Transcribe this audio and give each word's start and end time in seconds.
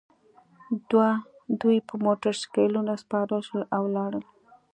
دوی 1.61 1.77
په 1.87 1.93
موټرسایکلونو 2.05 2.93
سپاره 3.03 3.35
شول 3.47 3.63
او 3.75 3.83
لاړل 3.95 4.25